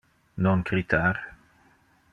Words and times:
Non 0.45 0.59
critar. 0.69 1.15